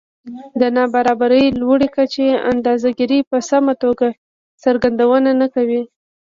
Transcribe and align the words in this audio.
د 0.59 0.61
نابرابرۍ 0.75 1.45
لوړې 1.59 1.89
کچې 1.95 2.27
اندازه 2.51 2.89
ګيرۍ 2.97 3.21
په 3.29 3.37
سمه 3.49 3.73
توګه 3.83 4.07
څرګندونه 4.63 5.29
نه 5.41 5.47
کوي 5.53 5.81